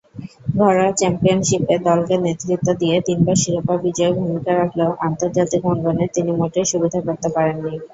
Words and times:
ঘরোয়া 0.57 0.91
চ্যাম্পিয়নশীপে 0.93 1.75
দলকে 1.87 2.15
নেতৃত্ব 2.25 2.67
দিয়ে 2.81 2.97
তিনবার 3.07 3.37
শিরোপা 3.43 3.75
বিজয়ে 3.83 4.15
ভূমিকা 4.17 4.51
রাখলেও 4.53 4.91
আন্তর্জাতিক 5.07 5.61
অঙ্গনে 5.71 6.05
তিনি 6.15 6.31
মোটেই 6.39 6.69
সুবিধে 6.71 6.99
করতে 7.07 7.27
পারেননি। 7.35 7.73